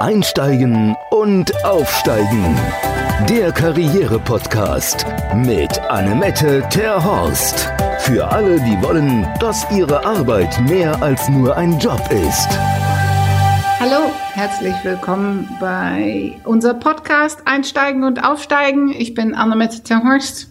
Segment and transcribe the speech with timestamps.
[0.00, 2.56] Einsteigen und Aufsteigen.
[3.28, 5.04] Der Karriere-Podcast
[5.34, 7.70] mit Annemette Terhorst.
[7.98, 12.48] Für alle, die wollen, dass ihre Arbeit mehr als nur ein Job ist.
[13.78, 18.88] Hallo, herzlich willkommen bei unserem Podcast Einsteigen und Aufsteigen.
[18.88, 20.49] Ich bin Annemette Terhorst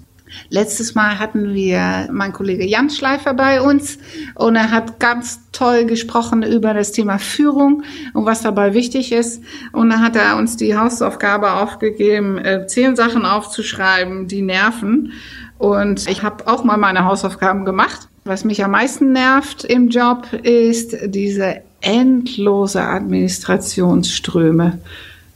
[0.50, 3.98] Letztes Mal hatten wir meinen Kollege Jan Schleifer bei uns
[4.36, 9.42] und er hat ganz toll gesprochen über das Thema Führung und was dabei wichtig ist.
[9.72, 15.14] Und dann hat er uns die Hausaufgabe aufgegeben, äh, zehn Sachen aufzuschreiben, die nerven.
[15.58, 18.08] Und ich habe auch mal meine Hausaufgaben gemacht.
[18.24, 24.80] Was mich am meisten nervt im Job ist diese endlose Administrationsströme.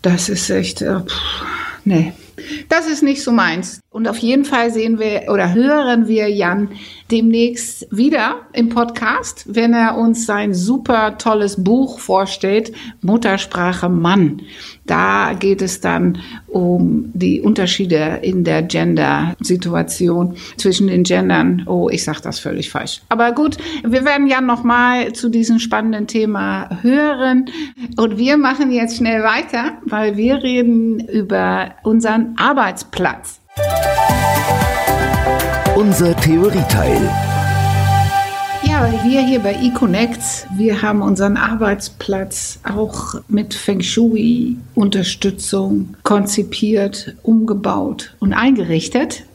[0.02, 1.46] Das ist echt, äh, pff,
[1.86, 2.14] nee.
[2.70, 3.80] Das ist nicht so meins.
[3.94, 6.70] Und auf jeden Fall sehen wir oder hören wir Jan
[7.12, 12.72] demnächst wieder im Podcast, wenn er uns sein super tolles Buch vorstellt,
[13.04, 14.42] Muttersprache Mann.
[14.88, 21.64] Da geht es dann um die Unterschiede in der Gender-Situation zwischen den Gendern.
[21.68, 23.02] Oh, ich sage das völlig falsch.
[23.10, 27.46] Aber gut, wir werden Jan nochmal zu diesem spannenden Thema hören.
[27.98, 33.43] Und wir machen jetzt schnell weiter, weil wir reden über unseren Arbeitsplatz.
[35.76, 37.00] Unser Theorieteil.
[38.64, 48.16] Ja, wir hier bei eConnect, wir haben unseren Arbeitsplatz auch mit Feng Shui-Unterstützung konzipiert, umgebaut
[48.20, 49.26] und eingerichtet.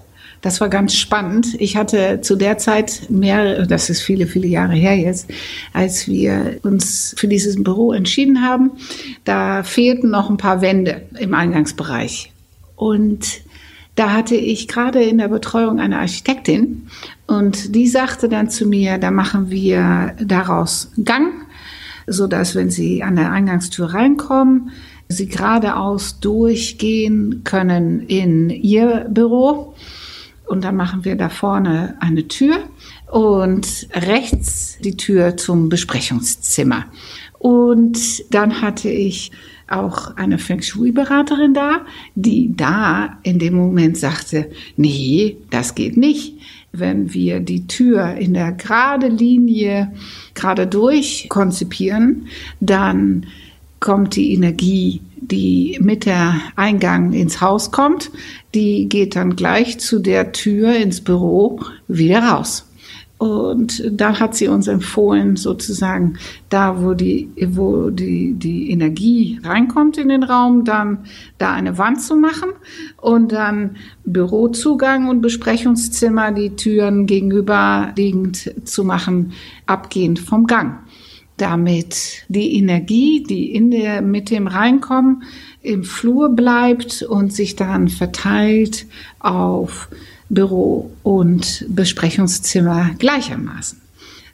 [0.41, 1.55] Das war ganz spannend.
[1.61, 5.29] Ich hatte zu der Zeit mehr, das ist viele, viele Jahre her jetzt,
[5.73, 8.73] als wir uns für dieses Büro entschieden haben,
[9.25, 12.33] da fehlten noch ein paar Wände im Eingangsbereich.
[12.77, 13.43] Und
[13.99, 16.87] da hatte ich gerade in der Betreuung eine Architektin
[17.27, 21.33] und die sagte dann zu mir, da machen wir daraus Gang,
[22.07, 24.71] so dass wenn Sie an der Eingangstür reinkommen,
[25.09, 29.75] Sie geradeaus durchgehen können in Ihr Büro.
[30.47, 32.57] Und dann machen wir da vorne eine Tür
[33.11, 36.85] und rechts die Tür zum Besprechungszimmer.
[37.39, 39.33] Und dann hatte ich
[39.69, 41.83] auch eine Feng Shui-Beraterin da,
[42.15, 46.35] die da in dem Moment sagte, nee, das geht nicht.
[46.73, 49.93] Wenn wir die Tür in der gerade Linie
[50.35, 52.27] gerade durch konzipieren,
[52.61, 53.27] dann
[53.81, 58.11] kommt die Energie, die mit der Eingang ins Haus kommt,
[58.55, 62.68] die geht dann gleich zu der Tür ins Büro wieder raus.
[63.19, 66.19] Und da hat sie uns empfohlen, sozusagen,
[66.51, 70.99] da wo die, wo die, die Energie reinkommt in den Raum, dann
[71.37, 72.51] da eine Wand zu machen
[72.97, 79.33] und dann Bürozugang und Besprechungszimmer, die Türen gegenüberliegend zu machen,
[79.67, 80.79] abgehend vom Gang.
[81.39, 85.25] Damit die Energie, die in der, mit dem Reinkommen
[85.61, 88.87] im Flur bleibt und sich dann verteilt
[89.19, 89.89] auf
[90.29, 93.81] Büro und Besprechungszimmer gleichermaßen.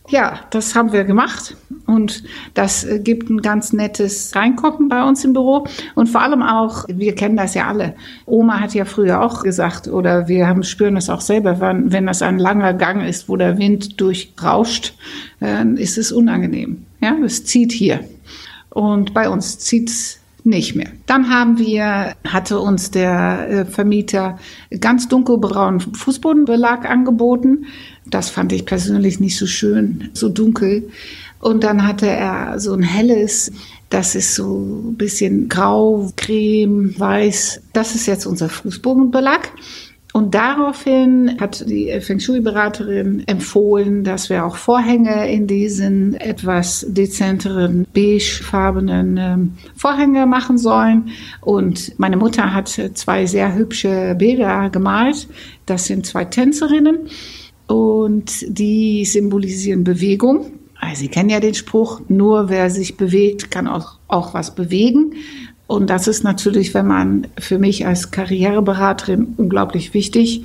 [0.09, 1.57] Ja, das haben wir gemacht
[1.87, 6.43] und das äh, gibt ein ganz nettes Reinkommen bei uns im Büro und vor allem
[6.43, 7.95] auch, wir kennen das ja alle.
[8.27, 12.05] Oma hat ja früher auch gesagt oder wir haben, spüren das auch selber, wenn, wenn
[12.05, 14.93] das ein langer Gang ist, wo der Wind durchrauscht,
[15.41, 16.85] dann ist es unangenehm.
[17.01, 18.01] Ja, es zieht hier
[18.69, 20.91] und bei uns zieht es nicht mehr.
[21.07, 24.39] Dann haben wir, hatte uns der äh, Vermieter
[24.81, 27.67] ganz dunkelbraunen Fußbodenbelag angeboten.
[28.07, 30.91] Das fand ich persönlich nicht so schön, so dunkel.
[31.41, 33.53] Und dann hatte er so ein helles,
[33.89, 37.63] das ist so ein bisschen grau, creme, weiß.
[37.73, 39.51] Das ist jetzt unser Fußbodenbelag.
[40.17, 47.85] Und daraufhin hat die Feng Shui-Beraterin empfohlen, dass wir auch Vorhänge in diesen etwas dezenteren,
[47.93, 51.09] beigefarbenen ähm, Vorhänge machen sollen.
[51.41, 55.27] Und meine Mutter hat zwei sehr hübsche Bilder gemalt.
[55.67, 57.09] Das sind zwei Tänzerinnen
[57.67, 60.53] und die symbolisieren Bewegung.
[60.81, 65.15] Also Sie kennen ja den Spruch, nur wer sich bewegt, kann auch, auch was bewegen.
[65.67, 70.45] Und das ist natürlich, wenn man für mich als Karriereberaterin unglaublich wichtig.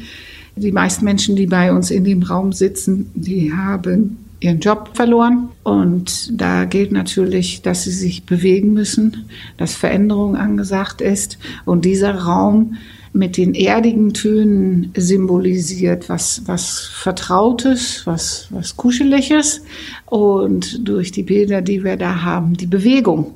[0.56, 5.50] Die meisten Menschen, die bei uns in dem Raum sitzen, die haben ihren Job verloren.
[5.64, 9.26] Und da gilt natürlich, dass sie sich bewegen müssen,
[9.58, 11.38] dass Veränderung angesagt ist.
[11.66, 12.76] Und dieser Raum
[13.12, 19.64] mit den erdigen Tönen symbolisiert was, was Vertrautes, was, was Kuscheliges.
[20.06, 23.34] Und durch die Bilder, die wir da haben, die Bewegung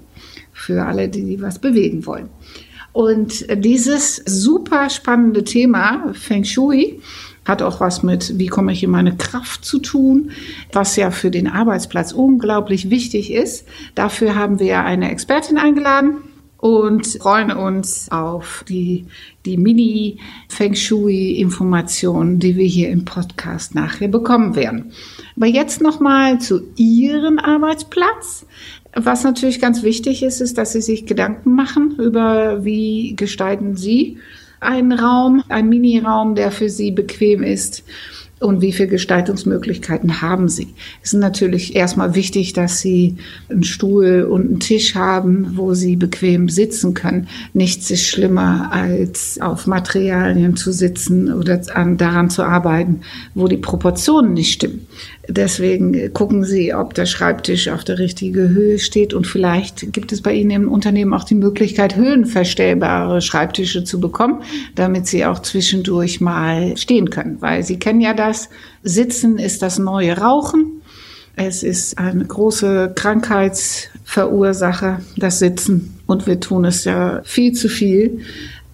[0.63, 2.29] für alle, die was bewegen wollen.
[2.93, 7.01] Und dieses super spannende Thema Feng Shui
[7.45, 10.31] hat auch was mit, wie komme ich in meine Kraft zu tun,
[10.71, 13.67] was ja für den Arbeitsplatz unglaublich wichtig ist.
[13.95, 16.17] Dafür haben wir eine Expertin eingeladen
[16.57, 19.07] und freuen uns auf die,
[19.45, 24.93] die Mini-Feng Shui-Informationen, die wir hier im Podcast nachher bekommen werden.
[25.35, 28.45] Aber jetzt nochmal zu Ihrem Arbeitsplatz.
[28.95, 34.17] Was natürlich ganz wichtig ist, ist, dass Sie sich Gedanken machen über, wie gestalten Sie
[34.59, 37.83] einen Raum, einen Mini-Raum, der für Sie bequem ist
[38.43, 40.67] und wie viele Gestaltungsmöglichkeiten haben Sie.
[41.01, 43.15] Es ist natürlich erstmal wichtig, dass Sie
[43.49, 47.27] einen Stuhl und einen Tisch haben, wo Sie bequem sitzen können.
[47.53, 53.01] Nichts ist schlimmer, als auf Materialien zu sitzen oder daran zu arbeiten,
[53.33, 54.87] wo die Proportionen nicht stimmen.
[55.29, 60.21] Deswegen gucken Sie, ob der Schreibtisch auf der richtigen Höhe steht und vielleicht gibt es
[60.21, 64.43] bei Ihnen im Unternehmen auch die Möglichkeit, höhenverstellbare Schreibtische zu bekommen,
[64.75, 68.49] damit Sie auch zwischendurch mal stehen können, weil Sie kennen ja das,
[68.83, 70.81] Sitzen ist das neue Rauchen.
[71.37, 78.19] Es ist eine große Krankheitsverursacher, das Sitzen und wir tun es ja viel zu viel.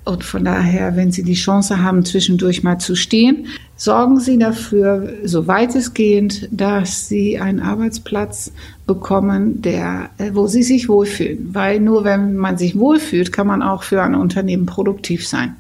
[0.04, 3.46] Und von daher, wenn Sie die Chance haben, zwischendurch mal zu stehen,
[3.80, 8.52] sorgen Sie dafür, so weitestgehend, dass Sie einen Arbeitsplatz
[8.86, 11.50] bekommen, der, äh, wo Sie sich wohlfühlen.
[11.54, 15.56] Weil nur wenn man sich wohlfühlt, kann man auch für ein Unternehmen produktiv sein.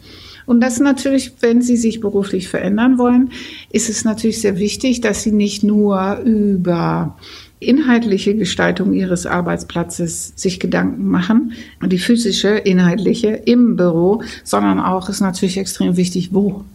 [0.45, 3.31] Und das natürlich, wenn Sie sich beruflich verändern wollen,
[3.71, 7.15] ist es natürlich sehr wichtig, dass Sie nicht nur über
[7.61, 11.53] inhaltliche Gestaltung ihres Arbeitsplatzes sich Gedanken machen,
[11.85, 16.65] die physische, inhaltliche im Büro, sondern auch ist natürlich extrem wichtig, wo.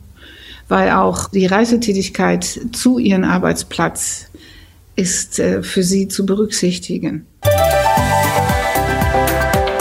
[0.69, 4.31] Weil auch die Reisetätigkeit zu ihrem Arbeitsplatz
[4.97, 7.27] ist äh, für sie zu berücksichtigen.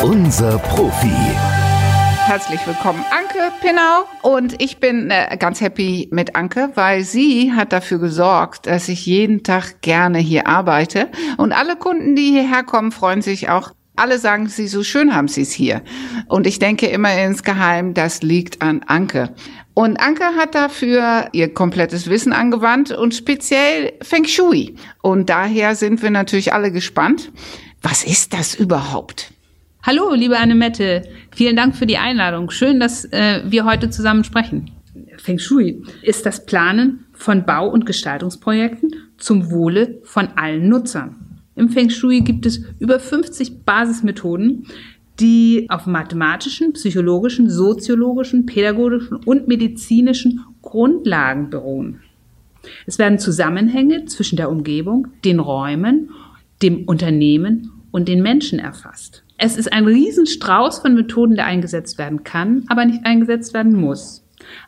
[0.03, 1.12] Unser Profi.
[2.25, 4.06] Herzlich willkommen, Anke Pinau.
[4.21, 9.06] Und ich bin äh, ganz happy mit Anke, weil sie hat dafür gesorgt, dass ich
[9.06, 11.09] jeden Tag gerne hier arbeite.
[11.38, 13.71] Und alle Kunden, die hierher kommen, freuen sich auch.
[13.95, 15.84] Alle sagen sie, so schön haben sie es hier.
[16.28, 19.36] Und ich denke immer insgeheim, das liegt an Anke.
[19.75, 24.75] Und Anke hat dafür ihr komplettes Wissen angewandt und speziell Feng Shui.
[25.04, 27.31] Und daher sind wir natürlich alle gespannt.
[27.84, 29.31] Was ist das überhaupt?
[29.84, 31.07] Hallo, liebe Annemette.
[31.36, 32.50] Vielen Dank für die Einladung.
[32.50, 34.72] Schön, dass äh, wir heute zusammen sprechen.
[35.18, 41.22] Feng Shui ist das Planen von Bau- und Gestaltungsprojekten zum Wohle von allen Nutzern.
[41.55, 44.65] Im Feng Shui gibt es über 50 Basismethoden,
[45.19, 52.00] die auf mathematischen, psychologischen, soziologischen, pädagogischen und medizinischen Grundlagen beruhen.
[52.88, 56.09] Es werden Zusammenhänge zwischen der Umgebung, den Räumen,
[56.61, 59.23] dem Unternehmen und den Menschen erfasst.
[59.38, 64.23] Es ist ein Riesenstrauß von Methoden, der eingesetzt werden kann, aber nicht eingesetzt werden muss.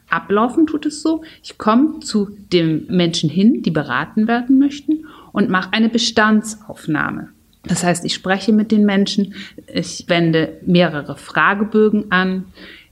[0.10, 5.06] Ablaufen tut es so, ich komme zu den Menschen hin, die beraten werden möchten
[5.36, 7.28] und mache eine Bestandsaufnahme.
[7.64, 9.34] Das heißt, ich spreche mit den Menschen,
[9.68, 12.46] ich wende mehrere Fragebögen an,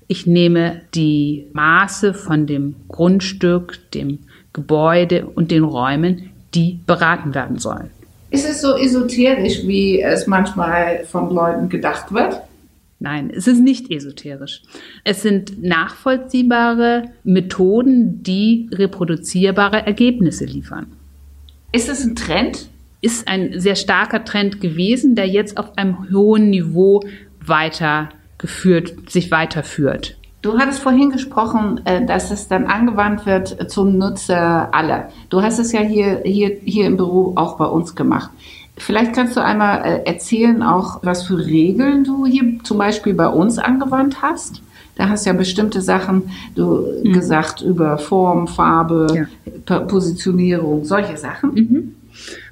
[0.08, 4.20] ich nehme die Maße von dem Grundstück, dem
[4.52, 7.90] Gebäude und den Räumen, die beraten werden sollen.
[8.30, 12.42] Ist es so esoterisch, wie es manchmal von Leuten gedacht wird?
[13.00, 14.64] Nein, es ist nicht esoterisch.
[15.06, 20.88] Es sind nachvollziehbare Methoden, die reproduzierbare Ergebnisse liefern.
[21.74, 22.70] Ist es ein Trend?
[23.02, 27.02] Ist ein sehr starker Trend gewesen, der jetzt auf einem hohen Niveau
[27.44, 30.16] weitergeführt, sich weiterführt.
[30.44, 35.10] Du hattest vorhin gesprochen, äh, dass es dann angewandt wird zum Nutzer aller.
[35.30, 38.30] Du hast es ja hier, hier, hier im Büro auch bei uns gemacht.
[38.78, 43.28] Vielleicht kannst du einmal äh, erzählen auch, was für Regeln du hier zum Beispiel bei
[43.28, 44.62] uns angewandt hast.
[44.96, 47.14] Da hast du ja bestimmte Sachen du mhm.
[47.14, 49.28] gesagt über Form, Farbe,
[49.66, 49.80] ja.
[49.80, 51.54] Positionierung, solche Sachen.
[51.54, 51.96] Mhm.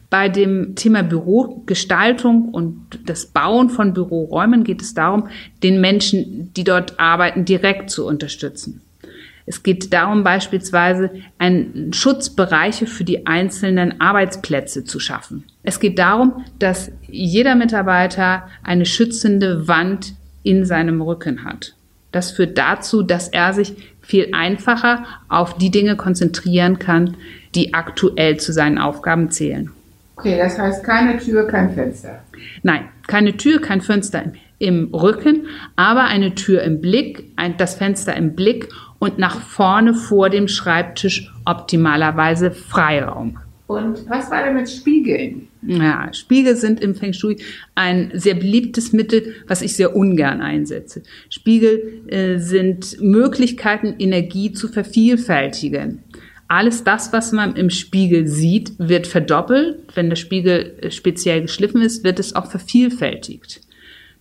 [0.09, 5.29] Bei dem Thema Bürogestaltung und das Bauen von Büroräumen geht es darum,
[5.63, 8.81] den Menschen, die dort arbeiten, direkt zu unterstützen.
[9.45, 15.45] Es geht darum, beispielsweise einen Schutzbereiche für die einzelnen Arbeitsplätze zu schaffen.
[15.63, 21.73] Es geht darum, dass jeder Mitarbeiter eine schützende Wand in seinem Rücken hat.
[22.11, 27.15] Das führt dazu, dass er sich viel einfacher auf die Dinge konzentrieren kann,
[27.55, 29.71] die aktuell zu seinen Aufgaben zählen.
[30.17, 32.21] Okay, das heißt keine Tür, kein Fenster.
[32.63, 34.23] Nein, keine Tür, kein Fenster
[34.59, 39.95] im, Rücken, aber eine Tür im Blick, ein, das Fenster im Blick und nach vorne
[39.95, 43.39] vor dem Schreibtisch optimalerweise Freiraum.
[43.71, 45.47] Und was war denn mit Spiegeln?
[45.61, 47.37] Ja, Spiegel sind im Feng Shui
[47.75, 51.03] ein sehr beliebtes Mittel, was ich sehr ungern einsetze.
[51.29, 56.03] Spiegel äh, sind Möglichkeiten, Energie zu vervielfältigen
[56.51, 59.77] alles das, was man im Spiegel sieht, wird verdoppelt.
[59.95, 63.61] Wenn der Spiegel äh, speziell geschliffen ist, wird es auch vervielfältigt.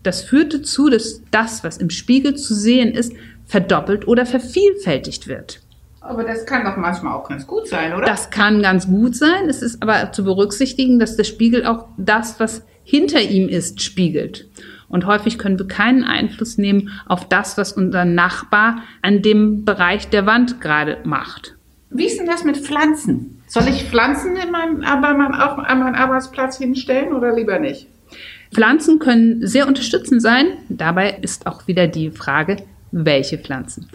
[0.04, 3.12] Das führt dazu, dass das, was im Spiegel zu sehen ist,
[3.46, 5.60] verdoppelt oder vervielfältigt wird.
[6.00, 8.06] Aber das kann doch manchmal auch ganz gut sein, oder?
[8.06, 9.48] Das kann ganz gut sein.
[9.48, 14.48] Es ist aber zu berücksichtigen, dass der Spiegel auch das, was hinter ihm ist, spiegelt.
[14.88, 20.08] Und häufig können wir keinen Einfluss nehmen auf das, was unser Nachbar an dem Bereich
[20.08, 21.54] der Wand gerade macht.
[21.90, 23.42] Wie ist denn das mit Pflanzen?
[23.46, 27.88] Soll ich Pflanzen in meinem, meinem, an meinem Arbeitsplatz hinstellen oder lieber nicht?
[28.52, 30.46] Pflanzen können sehr unterstützend sein.
[30.68, 32.56] Dabei ist auch wieder die Frage,
[32.92, 33.88] welche Pflanzen.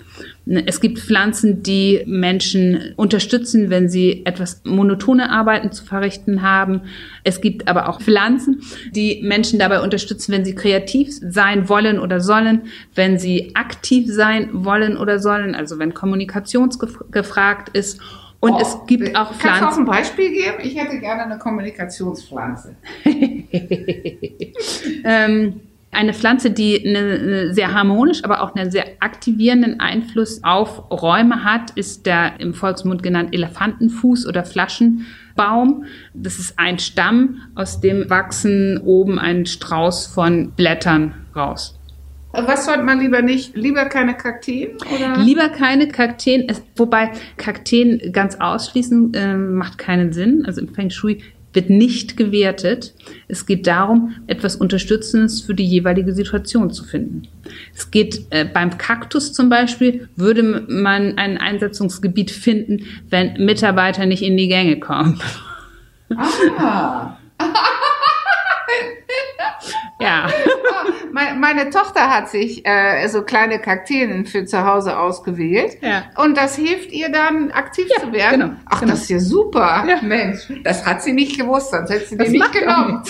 [0.45, 6.81] Es gibt Pflanzen, die Menschen unterstützen, wenn sie etwas monotone Arbeiten zu verrichten haben.
[7.23, 8.61] Es gibt aber auch Pflanzen,
[8.91, 14.49] die Menschen dabei unterstützen, wenn sie kreativ sein wollen oder sollen, wenn sie aktiv sein
[14.53, 16.69] wollen oder sollen, also wenn Kommunikation
[17.11, 17.99] gefragt ist.
[18.39, 19.41] Und oh, es gibt auch Pflanzen.
[19.41, 20.57] Kannst du auch ein Beispiel geben?
[20.61, 22.75] Ich hätte gerne eine Kommunikationspflanze.
[25.03, 25.61] ähm,
[25.95, 31.71] eine Pflanze, die eine sehr harmonisch, aber auch einen sehr aktivierenden Einfluss auf Räume hat,
[31.71, 35.85] ist der im Volksmund genannt Elefantenfuß oder Flaschenbaum.
[36.13, 41.79] Das ist ein Stamm, aus dem wachsen oben ein Strauß von Blättern raus.
[42.43, 43.55] Was sollte man lieber nicht?
[43.55, 44.77] Lieber keine Kakteen?
[44.93, 45.17] Oder?
[45.23, 50.43] Lieber keine Kakteen, wobei Kakteen ganz ausschließen äh, macht keinen Sinn.
[50.45, 51.21] Also im Feng Shui
[51.55, 52.93] wird nicht gewertet.
[53.27, 57.27] Es geht darum, etwas Unterstützendes für die jeweilige Situation zu finden.
[57.73, 64.23] Es geht äh, beim Kaktus zum Beispiel, würde man ein Einsetzungsgebiet finden, wenn Mitarbeiter nicht
[64.23, 65.19] in die Gänge kommen.
[66.15, 67.17] Ah.
[69.99, 70.27] Ja.
[71.15, 75.77] meine, meine, Tochter hat sich äh, so kleine Kakteen für zu Hause ausgewählt.
[75.81, 76.03] Ja.
[76.17, 78.41] Und das hilft ihr dann, aktiv ja, zu werden.
[78.41, 78.91] Genau, Ach, genau.
[78.91, 79.85] das ist ja super.
[79.87, 80.01] Ja.
[80.01, 83.01] Mensch, das hat sie nicht gewusst, sonst hätte sie das die nicht genommen.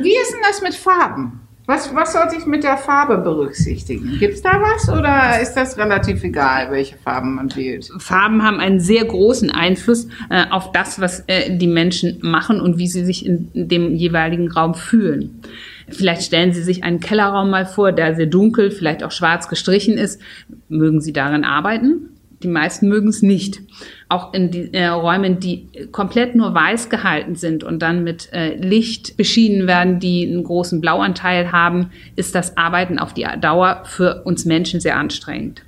[0.00, 1.47] Wie ist denn das mit Farben?
[1.68, 4.18] Was, was sollte ich mit der Farbe berücksichtigen?
[4.18, 7.90] Gibt es da was oder ist das relativ egal, welche Farben man wählt?
[7.98, 12.78] Farben haben einen sehr großen Einfluss äh, auf das, was äh, die Menschen machen und
[12.78, 15.42] wie sie sich in, dem jeweiligen Raum fühlen.
[15.90, 19.98] Vielleicht stellen Sie sich einen Kellerraum mal vor, der sehr dunkel, vielleicht auch schwarz gestrichen
[19.98, 20.22] ist.
[20.70, 22.17] Mögen Sie darin arbeiten?
[22.42, 23.60] Die meisten mögen es nicht.
[24.08, 28.54] Auch in die äh, Räumen, die komplett nur weiß gehalten sind und dann mit äh,
[28.54, 34.22] Licht beschienen werden, die einen großen Blauanteil haben, ist das Arbeiten auf die Dauer für
[34.24, 35.62] uns Menschen sehr anstrengend.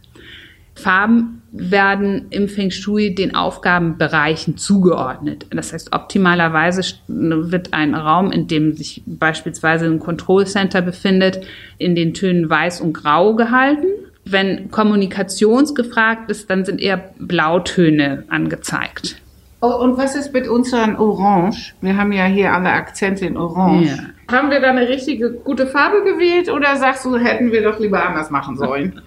[0.77, 5.47] Farben werden im Feng Shui den Aufgabenbereichen zugeordnet.
[5.50, 11.45] Das heißt, optimalerweise wird ein Raum, in dem sich beispielsweise ein Control Center befindet,
[11.77, 13.89] in den Tönen weiß und grau gehalten
[14.32, 19.16] wenn kommunikationsgefragt ist, dann sind eher Blautöne angezeigt.
[19.62, 21.75] Oh, und was ist mit unseren Orange?
[21.82, 23.88] Wir haben ja hier alle Akzente in Orange.
[23.88, 24.34] Ja.
[24.34, 28.02] Haben wir da eine richtige gute Farbe gewählt oder sagst du, hätten wir doch lieber
[28.02, 29.02] anders machen sollen?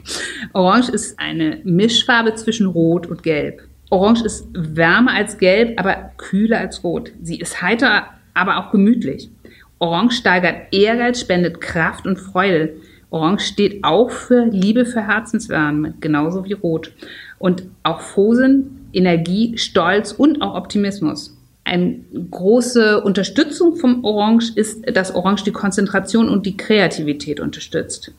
[0.54, 3.62] Orange ist eine Mischfarbe zwischen Rot und Gelb.
[3.90, 7.12] Orange ist wärmer als Gelb, aber kühler als Rot.
[7.22, 9.30] Sie ist heiter, aber auch gemütlich.
[9.78, 12.76] Orange steigert Ehrgeiz, spendet Kraft und Freude.
[13.10, 16.92] Orange steht auch für Liebe für Herzenswärme, genauso wie Rot.
[17.38, 21.36] Und auch Fosen, Energie, Stolz und auch Optimismus.
[21.64, 22.00] Eine
[22.30, 28.12] große Unterstützung vom Orange ist, dass Orange die Konzentration und die Kreativität unterstützt.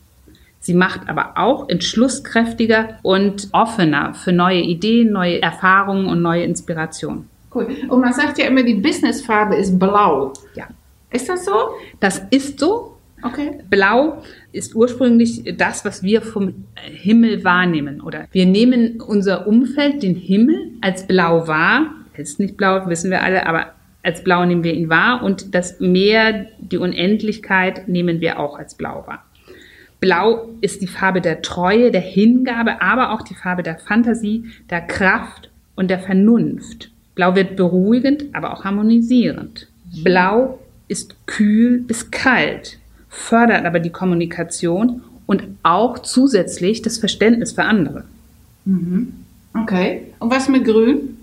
[0.60, 7.28] Sie macht aber auch entschlusskräftiger und offener für neue Ideen, neue Erfahrungen und neue Inspirationen.
[7.52, 7.68] Cool.
[7.88, 10.32] Und man sagt ja immer, die Businessfarbe ist blau.
[10.54, 10.68] Ja.
[11.10, 11.70] Ist das so?
[11.98, 12.89] Das ist so.
[13.22, 13.58] Okay.
[13.68, 14.22] Blau
[14.52, 18.00] ist ursprünglich das, was wir vom Himmel wahrnehmen.
[18.00, 21.94] Oder wir nehmen unser Umfeld, den Himmel, als blau wahr.
[22.14, 23.72] Er ist nicht blau, wissen wir alle, aber
[24.02, 25.22] als blau nehmen wir ihn wahr.
[25.22, 29.24] Und das Meer, die Unendlichkeit, nehmen wir auch als blau wahr.
[30.00, 34.80] Blau ist die Farbe der Treue, der Hingabe, aber auch die Farbe der Fantasie, der
[34.80, 36.90] Kraft und der Vernunft.
[37.14, 39.68] Blau wird beruhigend, aber auch harmonisierend.
[40.02, 40.58] Blau
[40.88, 48.04] ist kühl bis kalt fördert aber die Kommunikation und auch zusätzlich das Verständnis für andere.
[48.64, 49.12] Mhm.
[49.62, 50.02] Okay.
[50.18, 51.16] Und was mit Grün?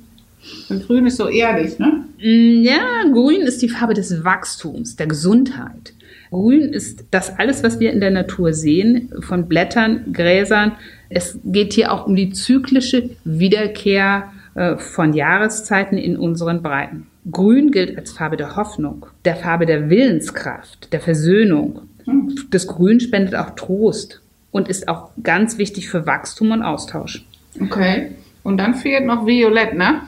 [0.69, 2.05] Und Grün ist so ehrlich, ne?
[2.19, 5.93] Mm, ja, Grün ist die Farbe des Wachstums, der Gesundheit.
[6.29, 10.73] Grün ist das alles, was wir in der Natur sehen, von Blättern, Gräsern.
[11.09, 17.07] Es geht hier auch um die zyklische Wiederkehr äh, von Jahreszeiten in unseren Breiten.
[17.31, 21.81] Grün gilt als Farbe der Hoffnung, der Farbe der Willenskraft, der Versöhnung.
[22.51, 27.25] Das Grün spendet auch Trost und ist auch ganz wichtig für Wachstum und Austausch.
[27.59, 28.11] Okay.
[28.43, 30.01] Und dann fehlt noch Violett, ne?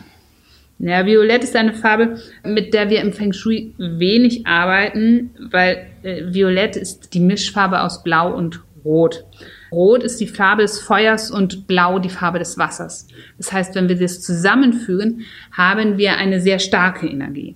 [0.80, 6.34] Ja, Violett ist eine Farbe, mit der wir im Feng Shui wenig arbeiten, weil äh,
[6.34, 9.26] Violett ist die Mischfarbe aus Blau und Rot.
[9.72, 13.08] Rot ist die Farbe des Feuers und Blau die Farbe des Wassers.
[13.38, 17.56] Das heißt, wenn wir das zusammenfügen, haben wir eine sehr starke Energie.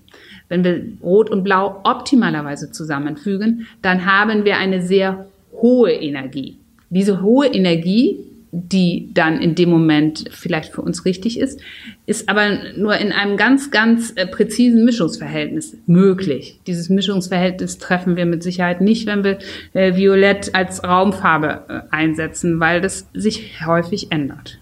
[0.50, 6.58] Wenn wir Rot und Blau optimalerweise zusammenfügen, dann haben wir eine sehr hohe Energie.
[6.90, 8.20] Diese hohe Energie
[8.56, 11.60] die dann in dem Moment vielleicht für uns richtig ist,
[12.06, 16.60] ist aber nur in einem ganz, ganz äh, präzisen Mischungsverhältnis möglich.
[16.68, 19.40] Dieses Mischungsverhältnis treffen wir mit Sicherheit nicht, wenn wir
[19.74, 24.60] äh, Violett als Raumfarbe äh, einsetzen, weil das sich häufig ändert.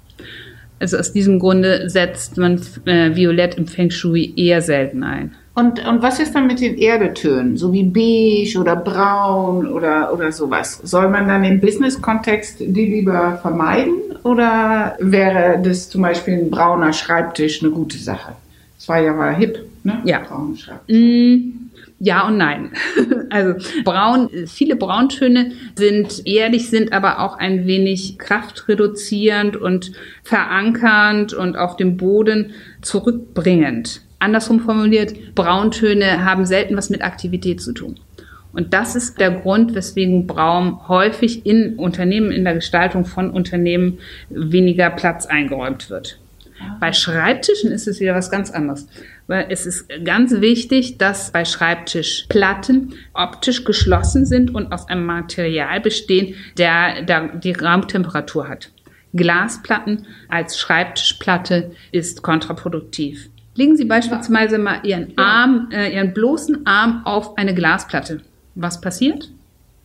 [0.80, 5.36] Also aus diesem Grunde setzt man Violett im Feng Shui eher selten ein.
[5.54, 10.32] Und, und was ist dann mit den Erdetönen, so wie beige oder braun oder, oder
[10.32, 10.80] sowas?
[10.84, 13.94] Soll man dann im Business-Kontext die lieber vermeiden
[14.24, 18.34] oder wäre das zum Beispiel ein brauner Schreibtisch eine gute Sache?
[18.78, 20.02] Das war ja mal hip, ne?
[20.06, 20.20] Ja.
[20.20, 20.98] Brauner Schreibtisch.
[20.98, 21.62] Mm.
[22.00, 22.72] Ja und nein.
[23.30, 23.54] Also
[23.86, 29.94] braun, viele Brauntöne sind ehrlich, sind aber auch ein wenig kraftreduzierend und
[30.24, 34.02] verankernd und auf dem Boden zurückbringend.
[34.22, 38.00] Andersrum formuliert, Brauntöne haben selten was mit Aktivität zu tun.
[38.54, 44.00] Und das ist der Grund, weswegen Braun häufig in Unternehmen, in der Gestaltung von Unternehmen
[44.30, 46.20] weniger Platz eingeräumt wird.
[46.80, 48.88] Bei Schreibtischen ist es wieder was ganz anderes.
[49.28, 55.80] Weil es ist ganz wichtig, dass bei Schreibtischplatten optisch geschlossen sind und aus einem Material
[55.80, 58.70] bestehen, der, der die Raumtemperatur hat.
[59.14, 63.30] Glasplatten als Schreibtischplatte ist kontraproduktiv.
[63.62, 68.22] Legen Sie beispielsweise mal Ihren Arm, äh, Ihren bloßen Arm auf eine Glasplatte.
[68.56, 69.30] Was passiert?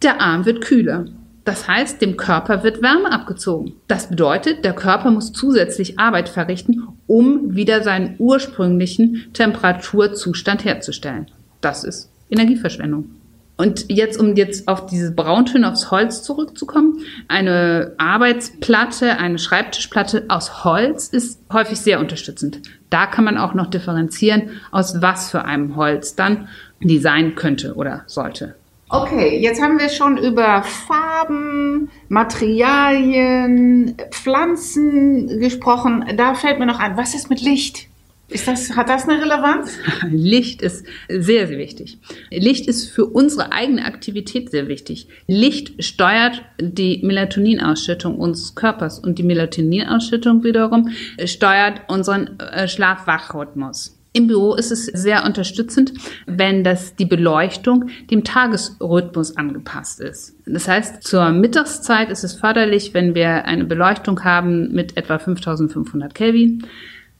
[0.02, 1.04] Der Arm wird kühler.
[1.44, 3.74] Das heißt, dem Körper wird Wärme abgezogen.
[3.86, 11.26] Das bedeutet, der Körper muss zusätzlich Arbeit verrichten, um wieder seinen ursprünglichen Temperaturzustand herzustellen.
[11.60, 13.10] Das ist Energieverschwendung.
[13.56, 20.64] Und jetzt, um jetzt auf diese Brauntöne aufs Holz zurückzukommen, eine Arbeitsplatte, eine Schreibtischplatte aus
[20.64, 22.60] Holz ist häufig sehr unterstützend.
[22.90, 26.48] Da kann man auch noch differenzieren, aus was für einem Holz dann
[26.80, 28.54] die sein könnte oder sollte.
[28.88, 36.04] Okay, jetzt haben wir schon über Farben, Materialien, Pflanzen gesprochen.
[36.16, 37.88] Da fällt mir noch ein, was ist mit Licht?
[38.28, 39.78] Ist das, hat das eine Relevanz?
[40.10, 41.98] Licht ist sehr, sehr wichtig.
[42.30, 45.06] Licht ist für unsere eigene Aktivität sehr wichtig.
[45.28, 50.90] Licht steuert die Melatoninausschüttung unseres Körpers und die Melatoninausschüttung wiederum
[51.24, 53.96] steuert unseren äh, Schlaf-Wach-Rhythmus.
[54.16, 55.92] Im Büro ist es sehr unterstützend,
[56.24, 60.34] wenn das die Beleuchtung dem Tagesrhythmus angepasst ist.
[60.46, 66.14] Das heißt, zur Mittagszeit ist es förderlich, wenn wir eine Beleuchtung haben mit etwa 5500
[66.14, 66.66] Kelvin.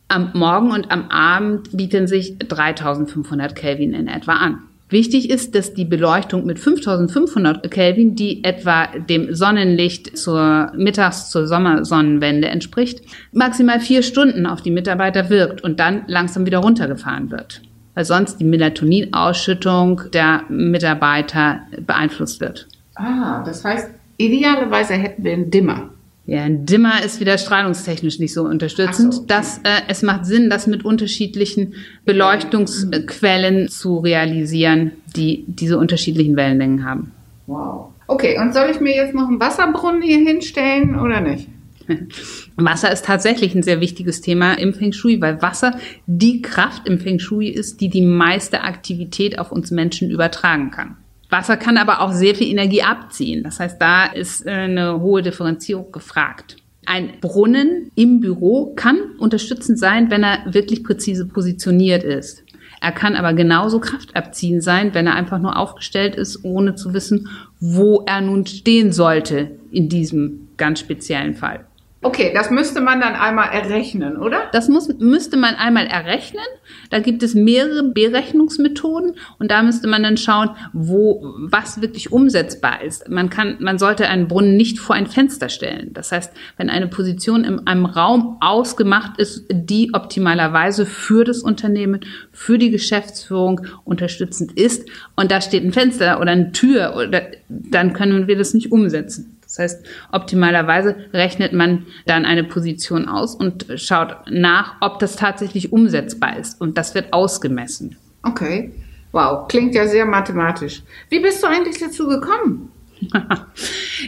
[0.09, 4.62] Am Morgen und am Abend bieten sich 3500 Kelvin in etwa an.
[4.88, 11.49] Wichtig ist, dass die Beleuchtung mit 5500 Kelvin, die etwa dem Sonnenlicht zur Mittags- zur
[11.49, 13.01] Sommersonnenwende entspricht,
[13.33, 17.62] maximal vier Stunden auf die Mitarbeiter wirkt und dann langsam wieder runtergefahren wird,
[17.95, 22.69] weil sonst die Melatoninausschüttung der Mitarbeiter beeinflusst wird.
[22.95, 25.90] Ah, das heißt, idealerweise hätten wir einen Dimmer.
[26.27, 29.15] Ja, ein Dimmer ist wieder strahlungstechnisch nicht so unterstützend.
[29.15, 29.25] So.
[29.27, 36.85] Das, äh, es macht Sinn, das mit unterschiedlichen Beleuchtungsquellen zu realisieren, die diese unterschiedlichen Wellenlängen
[36.85, 37.12] haben.
[37.47, 37.93] Wow.
[38.09, 41.49] Okay, und soll ich mir jetzt noch einen Wasserbrunnen hier hinstellen oder nicht?
[42.57, 46.99] Wasser ist tatsächlich ein sehr wichtiges Thema im Feng Shui, weil Wasser die Kraft im
[46.99, 50.97] Feng Shui ist, die die meiste Aktivität auf uns Menschen übertragen kann.
[51.29, 53.43] Wasser kann aber auch sehr viel Energie abziehen.
[53.43, 56.57] Das heißt, da ist äh, eine hohe Differenzierung gefragt.
[56.87, 62.45] Ein Brunnen im Büro kann unterstützend sein, wenn er wirklich präzise positioniert ist.
[62.81, 67.29] Er kann aber genauso kraftabziehend sein, wenn er einfach nur aufgestellt ist, ohne zu wissen,
[67.59, 71.66] wo er nun stehen sollte in diesem ganz speziellen Fall.
[72.07, 74.42] Okay, das müsste man dann einmal errechnen, oder?
[74.53, 76.45] Das muss, müsste man einmal errechnen.
[76.88, 82.85] Da gibt es mehrere Berechnungsmethoden und da müsste man dann schauen, wo, was wirklich umsetzbar
[82.85, 83.09] ist.
[83.09, 85.95] Man kann, man sollte einen Brunnen nicht vor ein Fenster stellen.
[85.95, 92.03] Das heißt, wenn eine Position in einem Raum ausgemacht ist, die optimalerweise für das Unternehmen,
[92.31, 97.95] für die Geschäftsführung unterstützend ist und da steht ein Fenster oder eine Tür, oder, dann
[97.95, 99.36] können wir das nicht umsetzen.
[99.47, 105.73] Das heißt, optimalerweise rechnet man dann eine Position aus und schaut nach, ob das tatsächlich
[105.73, 106.61] umsetzbar ist.
[106.61, 107.97] Und das wird ausgemessen.
[108.23, 108.73] Okay.
[109.13, 110.83] Wow, klingt ja sehr mathematisch.
[111.09, 112.71] Wie bist du eigentlich dazu gekommen?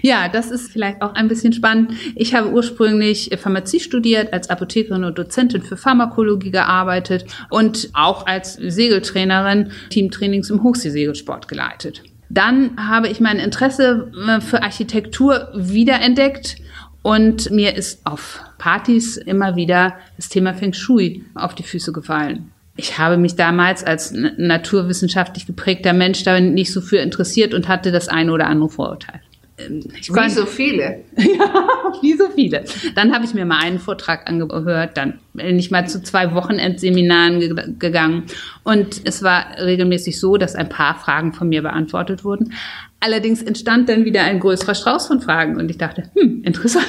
[0.02, 1.92] Ja, das ist vielleicht auch ein bisschen spannend.
[2.14, 8.54] Ich habe ursprünglich Pharmazie studiert, als Apothekerin und Dozentin für Pharmakologie gearbeitet und auch als
[8.54, 12.02] Segeltrainerin Teamtrainings im Hochseesegelsport geleitet.
[12.30, 16.56] Dann habe ich mein Interesse äh, für Architektur wiederentdeckt
[17.02, 22.52] und mir ist auf Partys immer wieder das Thema Feng Shui auf die Füße gefallen.
[22.76, 27.90] Ich habe mich damals als naturwissenschaftlich geprägter Mensch da nicht so für interessiert und hatte
[27.90, 29.20] das eine oder andere Vorurteil.
[29.58, 31.00] Ähm, ich wie so viele.
[31.16, 32.16] ja, wie
[32.48, 32.64] viele.
[32.94, 37.40] Dann habe ich mir mal einen Vortrag angehört, dann bin ich mal zu zwei Wochenendseminaren
[37.40, 38.24] ge gegangen
[38.64, 42.52] und es war regelmäßig so, dass ein paar Fragen von mir beantwortet wurden.
[43.00, 46.86] Allerdings entstand dann wieder ein größerer Strauß von Fragen und ich dachte, hm, interessant.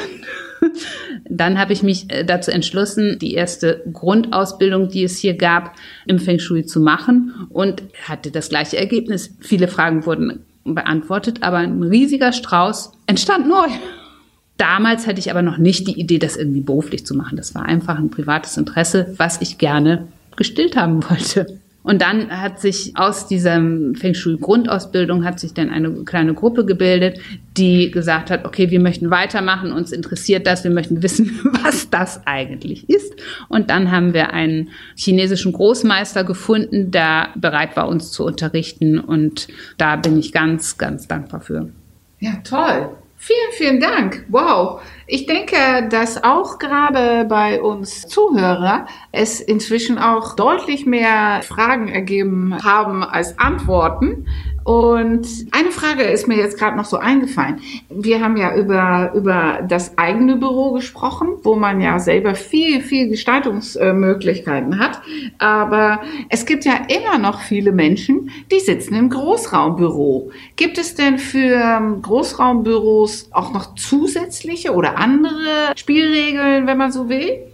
[1.29, 6.19] Dann habe ich mich äh, dazu entschlossen, die erste Grundausbildung, die es hier gab, im
[6.19, 9.35] Feng Shui zu machen und hatte das gleiche Ergebnis.
[9.39, 13.67] Viele Fragen wurden beantwortet, aber ein riesiger Strauß entstand neu.
[14.59, 17.37] Damals hatte ich aber noch nicht die Idee, das irgendwie beruflich zu machen.
[17.37, 21.59] Das war einfach ein privates Interesse, was ich gerne gestillt haben wollte.
[21.81, 26.65] Und dann hat sich aus dieser Feng Shui Grundausbildung hat sich dann eine kleine Gruppe
[26.65, 27.19] gebildet,
[27.55, 32.27] die gesagt hat, okay, wir möchten weitermachen, uns interessiert das, wir möchten wissen, was das
[32.27, 33.13] eigentlich ist.
[33.47, 38.99] Und dann haben wir einen chinesischen Großmeister gefunden, der bereit war, uns zu unterrichten.
[38.99, 41.69] Und da bin ich ganz, ganz dankbar für.
[42.19, 42.89] Ja, toll.
[43.21, 44.25] Vielen, vielen Dank.
[44.29, 44.81] Wow.
[45.05, 52.57] Ich denke, dass auch gerade bei uns Zuhörer es inzwischen auch deutlich mehr Fragen ergeben
[52.63, 54.25] haben als Antworten.
[54.63, 57.59] Und eine Frage ist mir jetzt gerade noch so eingefallen.
[57.89, 63.09] Wir haben ja über, über das eigene Büro gesprochen, wo man ja selber viel, viel
[63.09, 65.01] Gestaltungsmöglichkeiten hat.
[65.37, 70.31] Aber es gibt ja immer noch viele Menschen, die sitzen im Großraumbüro.
[70.55, 77.48] Gibt es denn für Großraumbüros auch noch zusätzliche oder andere Spielregeln, wenn man so will?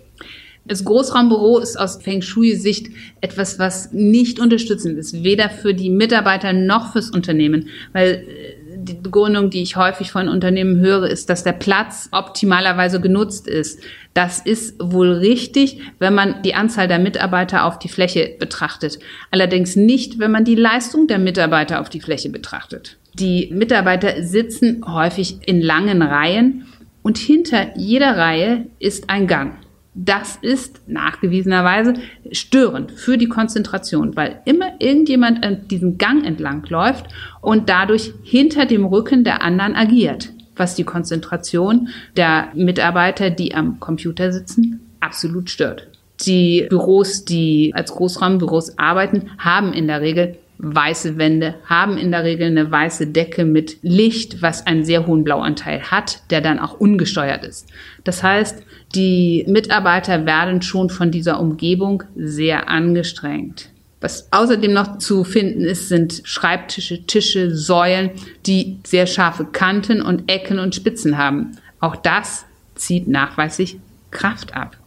[0.67, 2.87] Das Großraumbüro ist aus Feng Shui-Sicht
[3.21, 8.93] etwas, was nicht unterstützend ist, weder für die Mitarbeiter noch fürs Unternehmen, weil äh, die
[8.93, 13.79] Begründung, die ich häufig von Unternehmen höre, ist, dass der Platz optimalerweise genutzt ist.
[14.13, 18.99] Das ist wohl richtig, wenn man die Anzahl der Mitarbeiter auf die Fläche betrachtet.
[19.31, 22.97] Allerdings nicht, wenn man die Leistung der Mitarbeiter auf die Fläche betrachtet.
[23.13, 26.65] Die Mitarbeiter sitzen häufig in langen Reihen
[27.01, 29.53] und hinter jeder Reihe ist ein Gang.
[29.97, 31.93] Das ist nachgewiesenerweise
[32.33, 37.05] störend für die Konzentration, weil immer irgendjemand an diesem Gang entlang läuft
[37.39, 43.79] und dadurch hinter dem Rücken der anderen agiert, was die Konzentration der Mitarbeiter, die am
[43.79, 45.87] Computer sitzen, absolut stört.
[46.25, 52.23] Die Büros, die als Großraumbüros arbeiten, haben in der Regel weiße Wände, haben in der
[52.23, 56.79] Regel eine weiße Decke mit Licht, was einen sehr hohen Blauanteil hat, der dann auch
[56.79, 57.67] ungesteuert ist.
[58.03, 58.63] Das heißt,
[58.95, 63.69] die Mitarbeiter werden schon von dieser Umgebung sehr angestrengt.
[64.01, 68.11] Was außerdem noch zu finden ist, sind Schreibtische, Tische, Säulen,
[68.45, 71.57] die sehr scharfe Kanten und Ecken und Spitzen haben.
[71.79, 73.79] Auch das zieht nachweislich
[74.11, 74.77] Kraft ab.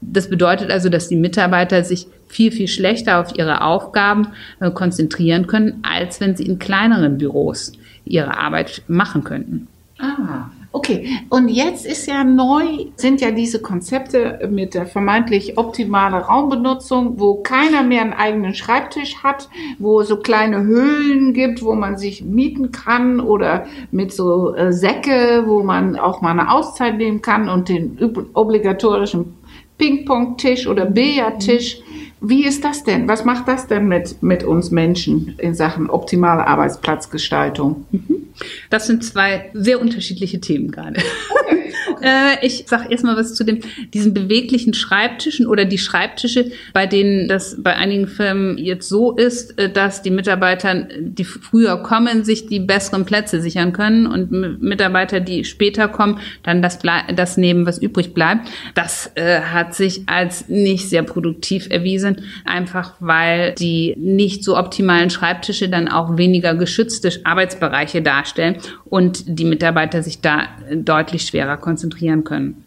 [0.00, 4.28] Das bedeutet also, dass die Mitarbeiter sich viel, viel schlechter auf ihre Aufgaben
[4.60, 7.72] äh, konzentrieren können, als wenn sie in kleineren Büros
[8.04, 9.68] ihre Arbeit machen könnten.
[9.98, 11.18] Ah, okay.
[11.30, 17.36] Und jetzt ist ja neu, sind ja diese Konzepte mit der vermeintlich optimalen Raumbenutzung, wo
[17.36, 22.22] keiner mehr einen eigenen Schreibtisch hat, wo es so kleine Höhlen gibt, wo man sich
[22.22, 27.48] mieten kann oder mit so äh, Säcke, wo man auch mal eine Auszeit nehmen kann
[27.48, 27.98] und den
[28.34, 29.34] obligatorischen
[29.78, 31.80] Ping-Pong-Tisch oder Billardtisch.
[32.20, 33.08] Wie ist das denn?
[33.08, 37.86] Was macht das denn mit, mit uns Menschen in Sachen optimale Arbeitsplatzgestaltung?
[37.90, 38.28] Mhm.
[38.70, 41.00] Das sind zwei sehr unterschiedliche Themen gerade.
[41.30, 41.65] Okay.
[42.00, 43.60] Äh, ich sage erstmal was zu dem,
[43.94, 49.58] diesen beweglichen Schreibtischen oder die Schreibtische, bei denen das bei einigen Firmen jetzt so ist,
[49.58, 55.20] äh, dass die Mitarbeiter, die früher kommen, sich die besseren Plätze sichern können und Mitarbeiter,
[55.20, 56.78] die später kommen, dann das,
[57.14, 58.48] das nehmen, was übrig bleibt.
[58.74, 65.10] Das äh, hat sich als nicht sehr produktiv erwiesen, einfach weil die nicht so optimalen
[65.10, 71.75] Schreibtische dann auch weniger geschützte Arbeitsbereiche darstellen und die Mitarbeiter sich da deutlich schwerer konzentrieren
[71.76, 72.64] konzentrieren können.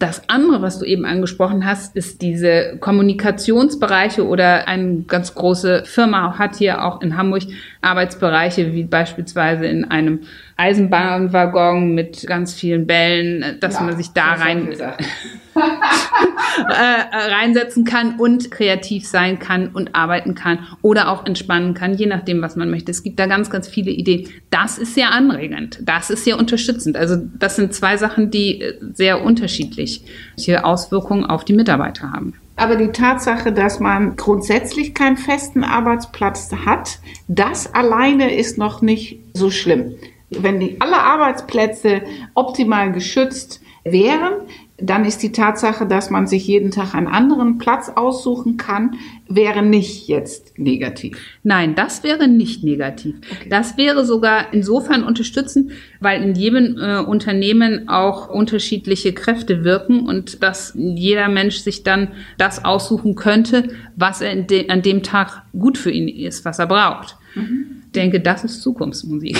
[0.00, 6.38] Das andere, was du eben angesprochen hast, ist diese Kommunikationsbereiche oder eine ganz große Firma
[6.38, 7.42] hat hier auch in Hamburg
[7.82, 10.20] Arbeitsbereiche, wie beispielsweise in einem
[10.56, 14.68] Eisenbahnwaggon mit ganz vielen Bällen, dass ja, man sich da rein
[16.68, 22.06] äh, reinsetzen kann und kreativ sein kann und arbeiten kann oder auch entspannen kann, je
[22.06, 22.90] nachdem, was man möchte.
[22.90, 24.28] Es gibt da ganz, ganz viele Ideen.
[24.50, 25.78] Das ist sehr anregend.
[25.82, 26.98] Das ist sehr unterstützend.
[26.98, 30.02] Also das sind zwei Sachen, die äh, sehr unterschiedliche
[30.64, 32.34] Auswirkungen auf die Mitarbeiter haben.
[32.60, 39.18] Aber die Tatsache, dass man grundsätzlich keinen festen Arbeitsplatz hat, das alleine ist noch nicht
[39.32, 39.94] so schlimm.
[40.28, 42.02] Wenn die alle Arbeitsplätze
[42.34, 44.42] optimal geschützt wären,
[44.82, 48.96] dann ist die Tatsache, dass man sich jeden Tag einen anderen Platz aussuchen kann,
[49.28, 51.18] wäre nicht jetzt negativ.
[51.42, 53.16] Nein, das wäre nicht negativ.
[53.30, 53.48] Okay.
[53.48, 60.42] Das wäre sogar insofern unterstützend, weil in jedem äh, Unternehmen auch unterschiedliche Kräfte wirken und
[60.42, 65.78] dass jeder Mensch sich dann das aussuchen könnte, was er de an dem Tag gut
[65.78, 67.16] für ihn ist, was er braucht.
[67.34, 69.36] Mhm denke, das ist Zukunftsmusik.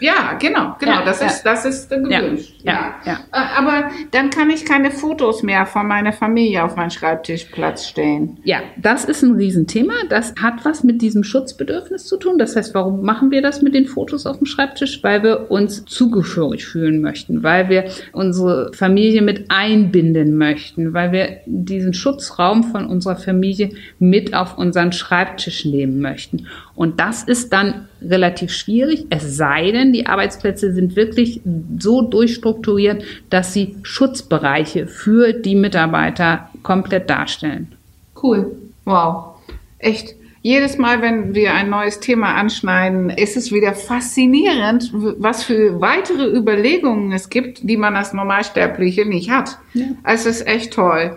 [0.00, 1.26] Ja, genau, genau, ja, das, ja.
[1.26, 2.56] Ist, das ist gewünscht.
[2.62, 6.90] Ja, ja, äh, Aber dann kann ich keine Fotos mehr von meiner Familie auf meinen
[6.90, 8.38] Schreibtischplatz stellen.
[8.44, 9.94] Ja, das ist ein Riesenthema.
[10.08, 12.38] Das hat was mit diesem Schutzbedürfnis zu tun.
[12.38, 15.02] Das heißt, warum machen wir das mit den Fotos auf dem Schreibtisch?
[15.02, 21.38] Weil wir uns zugehörig fühlen möchten, weil wir unsere Familie mit einbinden möchten, weil wir
[21.46, 26.46] diesen Schutzraum von unserer Familie mit auf unseren Schreibtisch nehmen möchten.
[26.74, 31.40] Und das ist dann relativ schwierig, es sei denn, die Arbeitsplätze sind wirklich
[31.78, 37.72] so durchstrukturiert, dass sie Schutzbereiche für die Mitarbeiter komplett darstellen.
[38.20, 38.52] Cool.
[38.84, 39.36] Wow.
[39.78, 40.14] Echt.
[40.42, 46.26] Jedes Mal, wenn wir ein neues Thema anschneiden, ist es wieder faszinierend, was für weitere
[46.36, 49.58] Überlegungen es gibt, die man als Normalsterbliche nicht hat.
[49.72, 49.86] Ja.
[50.04, 51.16] Es ist echt toll.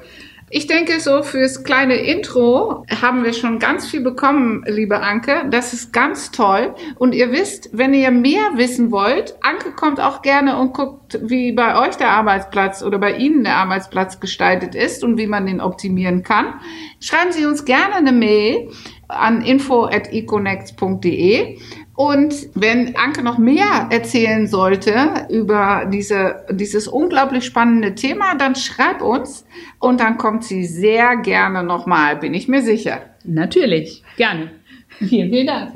[0.49, 5.43] Ich denke, so fürs kleine Intro haben wir schon ganz viel bekommen, liebe Anke.
[5.49, 6.73] Das ist ganz toll.
[6.95, 11.51] Und ihr wisst, wenn ihr mehr wissen wollt, Anke kommt auch gerne und guckt, wie
[11.51, 15.59] bei euch der Arbeitsplatz oder bei Ihnen der Arbeitsplatz gestaltet ist und wie man den
[15.59, 16.53] optimieren kann.
[17.01, 18.69] Schreiben Sie uns gerne eine Mail
[19.09, 21.59] an info@econnects.de
[21.97, 24.93] und wenn Anke noch mehr erzählen sollte
[25.29, 29.47] über diese, dieses unglaublich spannende Thema, dann schreib uns
[29.79, 33.01] und dann kommt sie sehr gerne nochmal, bin ich mir sicher.
[33.23, 34.51] Natürlich, gerne.
[34.99, 35.71] Vielen, vielen Dank.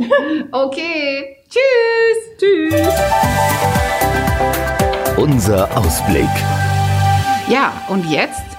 [0.52, 2.38] Okay, tschüss.
[2.38, 2.88] Tschüss.
[5.18, 6.30] Unser Ausblick.
[7.50, 8.51] Ja, und jetzt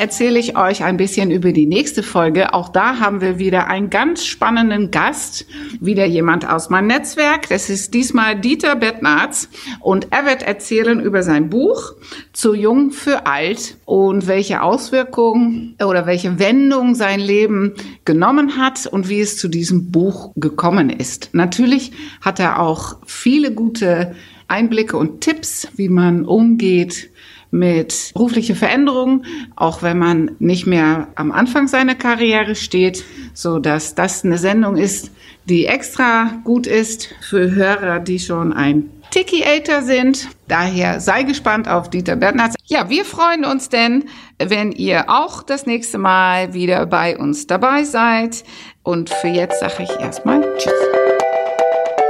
[0.00, 2.54] erzähle ich euch ein bisschen über die nächste Folge.
[2.54, 5.46] Auch da haben wir wieder einen ganz spannenden Gast,
[5.78, 7.50] wieder jemand aus meinem Netzwerk.
[7.50, 11.92] Das ist diesmal Dieter Bettnarz und er wird erzählen über sein Buch
[12.32, 17.74] Zu jung für alt und welche Auswirkungen oder welche Wendung sein Leben
[18.06, 21.28] genommen hat und wie es zu diesem Buch gekommen ist.
[21.32, 24.14] Natürlich hat er auch viele gute
[24.48, 27.09] Einblicke und Tipps, wie man umgeht
[27.50, 29.24] mit berufliche Veränderungen,
[29.56, 34.76] auch wenn man nicht mehr am Anfang seiner Karriere steht, so dass das eine Sendung
[34.76, 35.10] ist,
[35.46, 40.28] die extra gut ist für Hörer, die schon ein Tiki-Ater sind.
[40.46, 42.54] Daher sei gespannt auf Dieter Bernhardt.
[42.66, 44.04] Ja, wir freuen uns denn,
[44.38, 48.44] wenn ihr auch das nächste Mal wieder bei uns dabei seid.
[48.82, 50.72] Und für jetzt sage ich erstmal Tschüss.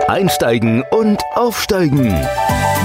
[0.09, 2.14] Einsteigen und aufsteigen.